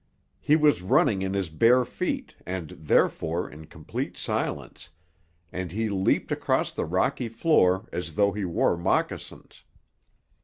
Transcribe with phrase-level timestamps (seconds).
[0.39, 4.89] He was running in his bare feet and, therefore, in complete silence,
[5.51, 9.63] and he leaped across the rocky floor as though he wore moccasins.